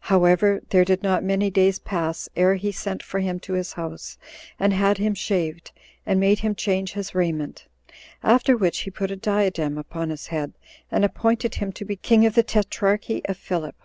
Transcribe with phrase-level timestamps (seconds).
[0.00, 4.18] However, there did not many days pass ere he sent for him to his house,
[4.58, 5.70] and had him shaved,
[6.04, 7.66] and made him change his raiment;
[8.20, 10.54] after which he put a diadem upon his head,
[10.90, 13.76] and appointed him to be king of the tetrarchy of Philip.